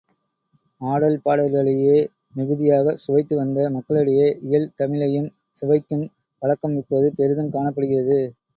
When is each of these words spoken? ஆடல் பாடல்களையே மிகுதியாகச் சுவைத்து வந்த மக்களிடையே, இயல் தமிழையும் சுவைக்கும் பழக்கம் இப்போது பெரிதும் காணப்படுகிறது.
ஆடல் 0.81 1.17
பாடல்களையே 1.21 1.97
மிகுதியாகச் 2.35 3.01
சுவைத்து 3.03 3.35
வந்த 3.35 3.67
மக்களிடையே, 3.75 4.27
இயல் 4.41 4.67
தமிழையும் 4.81 5.29
சுவைக்கும் 5.57 6.05
பழக்கம் 6.41 6.77
இப்போது 6.77 7.09
பெரிதும் 7.15 7.55
காணப்படுகிறது. 7.55 8.19